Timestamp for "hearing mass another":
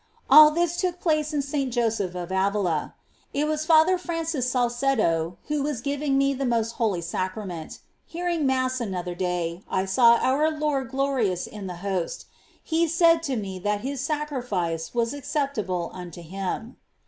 8.07-9.13